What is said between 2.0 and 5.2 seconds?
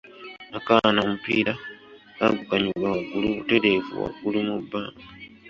kagukanyuka waggulu butereevu waggulu mu bbanga.